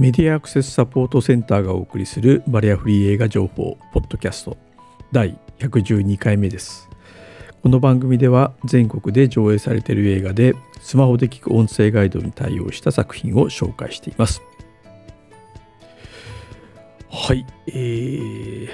[0.00, 4.56] メディアアクセスサポートセンターがお送りするバリアフリー映画情報ポッドキャスト
[5.12, 6.88] 第112回目です
[7.62, 14.40] この番組では全国で上映されている映画でスマホで聞く音声ガイドに対応した作品を紹介しています
[17.10, 18.68] はいえー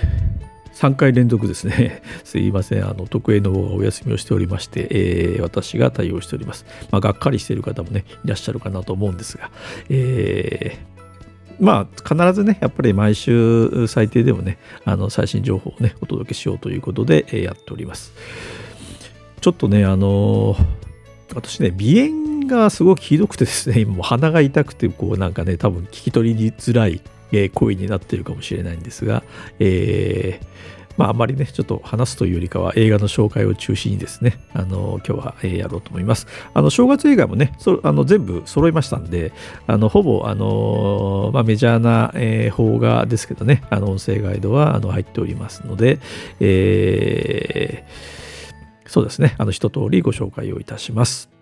[0.75, 2.03] 3回連続ですね。
[2.23, 2.85] すいません。
[2.85, 6.67] あの、特営の方がお休みをしておりまして、えー、私が対応しております。
[6.91, 9.51] まあ、がっかりしている方もね、いらっしゃるかなと思うんですが、
[9.89, 10.96] えー
[11.61, 18.13] まあ、必ずね、やっぱり毎週最低でもね、あの最新情報をね、お届けしようということで、え、やっております。
[19.41, 20.57] ちょっとね、あの、
[21.35, 27.01] 私ね、鼻炎がすごくひどくてですね、 今も鼻が痛くて、こうなんかね、多分聞き取りづらい、
[27.33, 29.23] え、声になってるかもしれないんですが、
[29.59, 30.47] えー、
[30.97, 36.27] まあ、あまりね、ちょっと話すというよりかは映画の紹介を中心にですね、あの、今日は、えやろうと思います。
[36.55, 39.33] あの、正月映画もね、そあの全部揃いましたんで、
[39.67, 45.99] あの、ほぼ、あの、まあ、メジャーな、えー、邦画ですけどね、あの、音声ガイドは、あの、入っておりますので、
[46.41, 51.37] えー、そうですね、あの、一通りご紹介をいたします。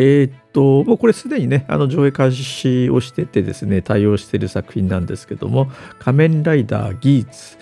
[0.00, 7.58] えー、っと、もうこれすでにね、あの上映開始をしててですね、対応している作品なんですけども、仮面ライダーギーツ、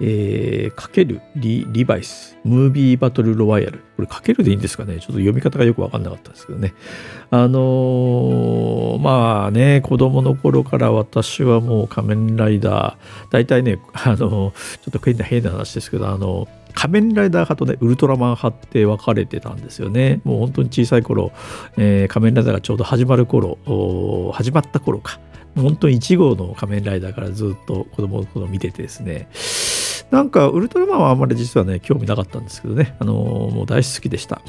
[0.00, 3.80] えー、かけるリリバイス、ムービーバトルロワイヤル。
[3.96, 4.94] これかけるでいいんですかね？
[4.94, 6.72] ちょっと読み方がよくわかんなかったんですけどね。
[7.30, 14.52] あのー、まあね、子供の頃から私はもう仮面ライダー、大体ね、あのー、ちょ
[14.88, 20.20] っと変な変な話ですけど、あのー仮面ライダー派とね、ウルトラマン派って分かれてたんですよね。
[20.22, 21.32] もう本当に小さい頃、
[21.76, 23.58] えー、仮面ライダーがちょうど始まる頃、
[24.32, 25.18] 始まった頃か。
[25.56, 29.28] 本当に1号の仮面ライダーからずっと子供の頃見ててですね。
[30.10, 34.42] なんか、ウルトラマンはあんまり実はね、興味なかったんですけどね、あのもう大好きでした。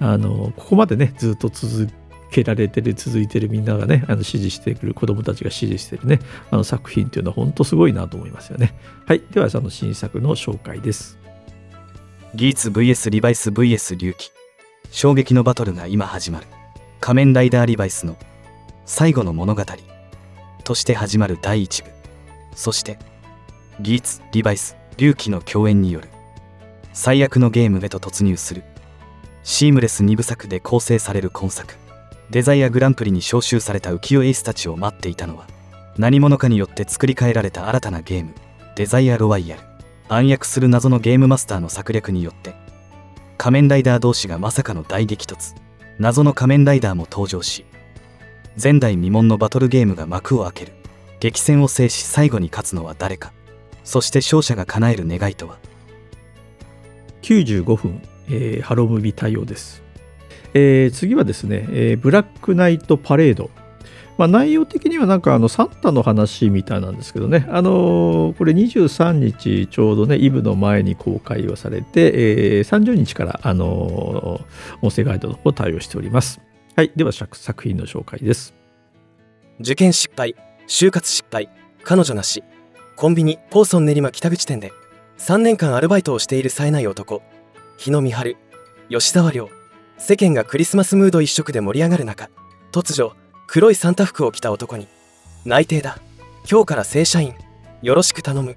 [0.00, 1.88] あのここまでね、ずっと続
[2.30, 6.18] けられてる、続いてるみんながね、あの支持してくる、子供たちが支持してるね、
[6.50, 8.74] あの作品っていうのは本当すごいなと思いますよね。
[9.06, 9.22] はい。
[9.30, 11.18] では、その新作の紹介です。
[12.34, 14.30] ギーツ VS リバイス VS 龍騎。
[14.90, 16.46] 衝撃のバトルが今始まる。
[17.00, 18.16] 仮面ライダーリバイスの
[18.86, 19.64] 最後の物語
[20.64, 21.90] として始まる第1部。
[22.54, 22.98] そして、
[23.80, 26.08] ギーツ、リバイス、龍騎の共演による。
[26.92, 28.64] 最悪のゲームへと突入する。
[29.42, 31.74] シームレス2部作で構成される今作。
[32.30, 35.46] デザイアグランプリに招集された浮世エースたちを待っていたのは
[35.98, 38.34] 何者かによって作り変えられた新たなゲーム。
[38.74, 39.62] デザイアロワイヤル。
[40.08, 42.54] 暗躍する謎のゲームマスターの策略によって
[43.38, 45.56] 仮面ライダー同士がまさかの大激突。
[45.98, 47.64] 謎の仮面ライダーも登場し
[48.62, 50.72] 前代未聞のバトルゲームが幕を開ける。
[51.20, 53.32] 激戦を制し最後に勝つのは誰か。
[53.84, 55.58] そして勝者が叶える願いとは
[57.22, 59.82] ？95分、えー、ハロームービー対応です、
[60.54, 63.50] えー、次はですね、えー、ブラックナイトパレード。
[64.18, 72.12] まあ、内容的にはなんかあのサンタの話みたいなんですけどね、あのー、これ23日ちょうどね、イブの前に公開をされて、
[72.58, 76.40] えー、30日から、あのー、音声ガイドの方対応しております。
[76.76, 78.54] はい、では作品の紹介です。
[79.60, 80.34] 受験失敗、
[80.68, 81.48] 就活失敗、
[81.82, 82.44] 彼女なし、
[83.02, 84.72] コンビニポーソン練馬北口店で
[85.18, 87.20] 3年間アルバイトをしている冴えない男
[87.76, 88.36] 日野美春
[88.88, 89.48] 吉沢亮。
[89.98, 92.30] 世間がクリスマスムード一色で盛り上がる中
[92.70, 93.16] 突如
[93.48, 94.86] 黒いサンタ服を着た男に
[95.44, 95.98] 「内定だ。
[96.48, 97.34] 今日から正社員
[97.82, 98.56] よろしく頼む」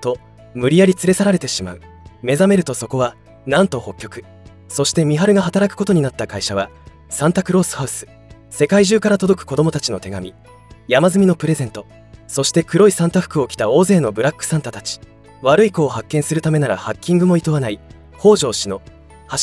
[0.00, 0.16] と
[0.54, 1.80] 無理やり連れ去られてしまう。
[2.22, 4.24] 目覚めるとそこはなんと北極。
[4.66, 6.70] そして美晴が働くことになった会社は
[7.10, 8.06] サンタクロースハウス。
[8.48, 10.32] 世界中から届く子供たちの手紙。
[10.88, 11.86] 山積みのプレゼント。
[12.26, 15.00] そして黒いサンタ服を着た大勢のブラックサンタたち。
[15.42, 17.78] 悪い子を発見するためならハッキングも厭わない。
[18.18, 18.82] 北条氏の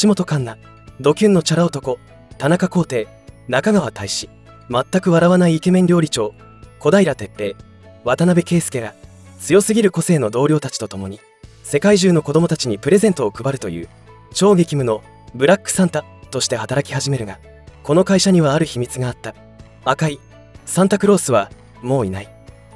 [0.02, 0.60] 橋本環奈。
[1.00, 2.00] ドキュンのチャラ男。
[2.38, 3.08] 田中皇帝。
[3.48, 4.30] 中川大志
[4.70, 6.34] 全く笑わないイケメン料理長。
[6.80, 7.56] 小平哲平。
[8.04, 8.94] 渡辺圭介ら。
[9.40, 11.20] 強すぎる個性の同僚たちと共に。
[11.64, 13.90] 世界中の子供たちにプレゼントを配るという。
[14.34, 15.04] 超激務の
[15.36, 17.40] ブラックサンタとして働き始めるが
[17.84, 19.36] この会社にはある秘密があった。
[19.84, 20.20] 赤い
[20.66, 21.52] サンタクロースは
[21.82, 22.30] もういない。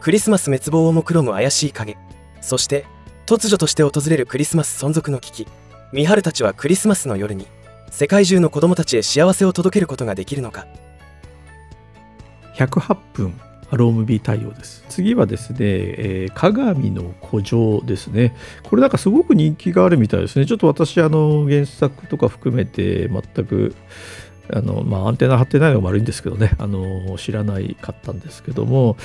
[0.06, 1.98] クリスマス滅亡を目論む怪しい影
[2.40, 2.86] そして
[3.25, 5.48] 突如として訪れるクリスマス存続の危機
[5.94, 7.48] 三春たちはクリスマスの夜に
[7.90, 10.68] 世界中の子供たちへ幸せを届けることができるのか
[12.54, 14.86] 108分ハロームビー対応です。
[14.90, 18.36] 次はですね、えー、鏡の古城ですね。
[18.62, 20.46] これなんかすごく人気があるみたいですね。
[20.46, 23.74] ちょっと私、あの、原作とか含めて全く
[24.53, 28.97] あのまあ、アンテナ張ってないのが悪いんですけどね、あの知らないかったんですけども、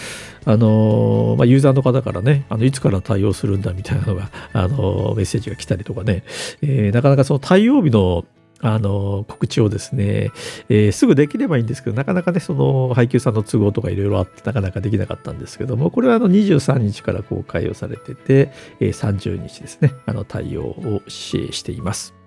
[0.44, 6.24] あのまあ、ユーザーの方からね、あのいつから対応するんだみたいなのが、あのメッセージが来たりとかね、
[6.62, 8.24] えー、なかなかその対応日の
[8.62, 10.32] あの告知をですね、
[10.68, 22.19] えー、すぐできればいいんですけどなかなかねその配給さんの都合とかいろいろあってなかなかできなかったんですけどもこれはあの23日から公開をされてて、えー、30日ですねあの対応をしています。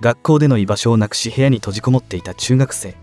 [0.00, 2.94] 学校での居場所をなくし部屋に閉じこもっていた中学生。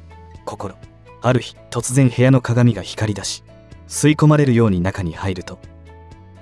[0.46, 0.76] 心。
[1.22, 3.44] ある日突然部屋の鏡が光り出し
[3.88, 5.60] 吸い込まれるように中に入ると。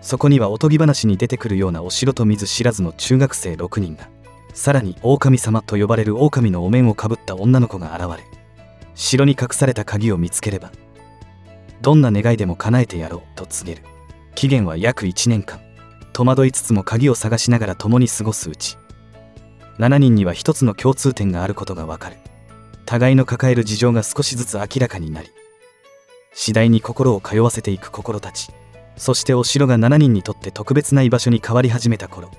[0.02, 4.10] そこにはおとぎ話に出てくるようなお城と水知らずの中学生6人が
[4.54, 8.26] さらに狼様と呼ばれる狼のお面をかぶった女の子が現れ
[8.96, 10.72] 城に隠された鍵を見つければ
[11.82, 13.86] どんな願いでも叶えてやろうと告げる。
[14.36, 15.60] 期限は約1年間。
[16.14, 18.78] 戸惑いつつも鍵を探しながら共に過ごすうち。
[19.80, 22.18] 7人には一つの共通点があることがわかる。
[22.86, 25.30] 互いの抱える事情が少しずつ明らかになり
[26.34, 28.50] 次第に心を通わせていく心たち
[28.98, 32.30] そしてお城が7人にとって特別な居場所に変わり始めた頃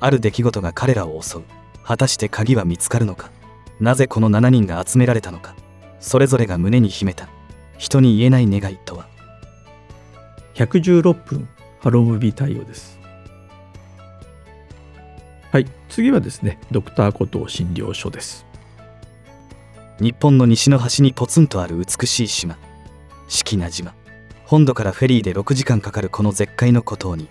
[0.00, 1.42] ある出来事が彼らを襲う。
[1.82, 3.30] 果たして鍵は見つかるのか？
[3.80, 5.54] なぜこの7人が集められたのか？
[6.00, 7.28] それぞれが胸に秘めた。
[7.76, 9.06] 人に言えない願いとは
[10.54, 11.48] ？116分
[11.80, 12.98] ハロームビ対応です。
[15.54, 15.66] はい。
[15.88, 18.44] 次はですねドクターコトー診療所です。
[20.00, 22.58] 日本の西の端にポツンとある美しい島。
[23.28, 23.94] 四季名島。
[24.46, 27.28] 本土からフェリーで6時間かかるこの絶海の孤島に。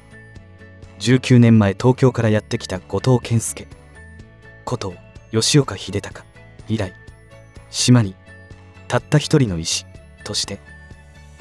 [1.00, 3.68] 19年前東京からやってきた後藤健介。
[4.64, 4.94] こと
[5.32, 6.26] 吉岡秀隆。
[6.70, 6.94] 以来
[7.72, 8.16] 島に
[8.88, 9.86] たった一人の医師。
[10.24, 10.62] として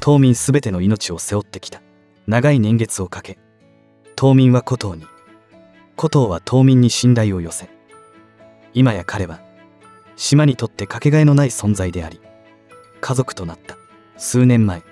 [0.00, 1.81] 島民すべての命を背負ってきた。
[2.26, 3.38] 長い年月をかけ
[4.17, 5.12] 島民は古藤に
[5.97, 7.69] 古藤は島民に信頼を寄せ
[8.75, 9.41] 今や彼は
[10.17, 12.21] 島にとってかけがえのない存在であり
[13.00, 13.77] 家族となった。
[14.17, 14.83] 数年前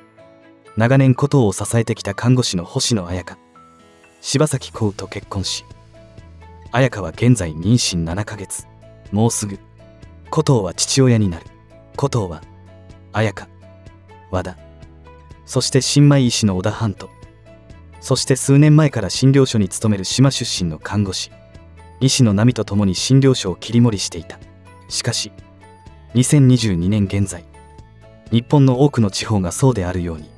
[0.77, 3.39] 長年古藤を支えてきた看護師の星野彩香
[4.21, 5.65] 柴崎幸と結婚し
[6.73, 8.67] 彩香は現在妊娠7ヶ月。
[9.13, 9.59] もうすぐ
[10.33, 11.47] 古藤は父親になる。
[11.99, 12.43] 古藤は
[13.13, 13.49] 彩香
[14.31, 14.57] 和田
[15.47, 17.11] そして新米医師の小田半斗。
[18.01, 21.31] そして数年前から診療所に勤める島出身の看護師
[22.01, 24.39] 医師の波と共に診療所を切り盛りしていた。
[24.89, 25.33] しかし
[26.15, 27.45] 2022年現在
[28.33, 30.31] 日本の多くの地方がそうであるように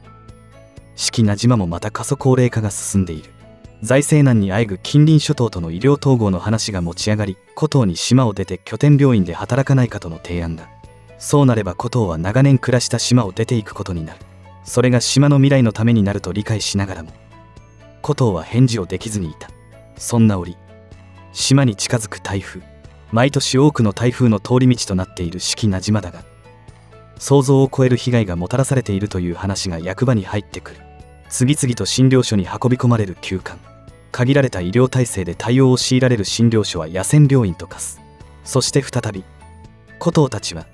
[0.96, 3.30] 四季名島もまた過疎高齢化が進んでいる。
[3.82, 10.68] 財政難にあえぐ近隣諸島との医療統合の話が持ち上がり古島に島を出て拠点病院で働かないかとの提案が
[11.18, 14.20] そうなれば古島は長年暮らした島を出ていくことになる。
[14.64, 17.10] それが島の未来のためになると理解しながらも
[18.02, 19.48] 古島は返事をできずにいた。
[19.96, 20.56] そんな折
[21.32, 22.60] 島に近づく台風
[23.12, 26.24] 毎年多くの台風の通り道となっている四季名島だが
[27.18, 30.78] 想像を超える被害がもたらされているという話が役場に入ってくる。
[31.28, 33.58] 次々と診療所に運び込まれる休館。
[34.10, 38.00] 限られた医療体制で対応を強いられる診療所は野戦病院と化す。
[38.44, 39.24] そして再び
[40.00, 40.66] 古藤たちは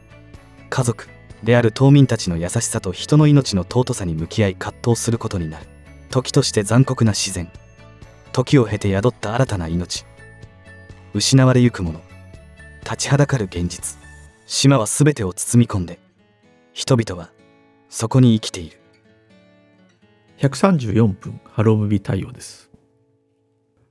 [0.71, 1.07] 家族
[1.45, 5.67] である島民たちの優しさと人の命の尊さに向き合い葛藤することになる。
[6.11, 7.51] 時として残酷な自然。
[8.33, 10.05] 時を経て宿った新たな命。
[11.15, 12.01] 失われゆくもの。
[12.83, 13.99] 立ちはだかる現実。
[14.47, 15.99] 島は全てを包み込んで。
[16.73, 17.31] 人々は
[17.89, 18.79] そこに生きている。
[20.39, 22.71] 134分ハロームビ対応です。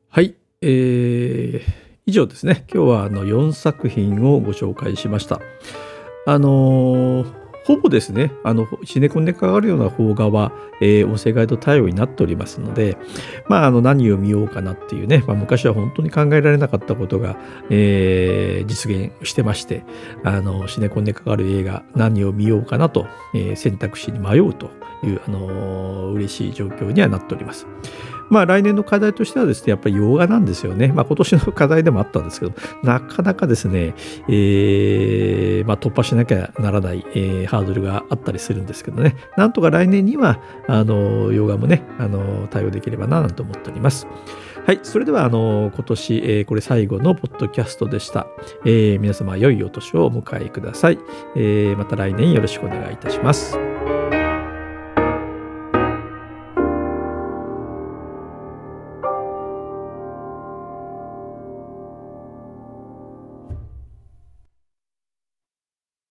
[0.10, 1.62] はいえー、
[2.06, 2.66] 以上ですね。
[2.74, 5.42] 今日はあの4作品をご紹介しました。
[6.26, 12.98] あのーほぼですね、あの、シネコンでかかるような邦画は、えー、音声ガイド対応になっておりますので、
[13.50, 17.36] まあ、あの、何を見ようかなっていうね、まあ、昔は本当に考えられなかったことが、
[17.70, 19.84] えー、実現してまして、
[20.24, 23.06] あの、シネコンでかかる映画、何を見ようかなと、
[23.36, 24.68] えー、選択肢に迷うと
[25.04, 27.68] いう、あの、嬉しい状況にはなっております。
[28.30, 30.90] まあ来年の課題としてはですね、やっぱり洋画なんですよね。
[30.90, 32.54] まあ今年の課題でもあったんですけど、
[32.84, 33.94] なかなかですね、
[34.28, 44.08] えー、まあ突破しなきゃならない、えー、ハードルがあったりするんですけどね、なんとか来年には、あの、洋画もね、あの、対応できればな、なんて思っております。
[44.66, 48.28] はい、それでは、あの、今年、えー、これ最後のポッドキャストでした。
[48.66, 51.00] えー、皆様、良いお年をお迎えください。
[51.38, 53.77] えー、また来年よろしくお願いいたします。